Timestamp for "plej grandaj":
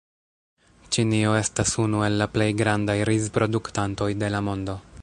2.39-2.97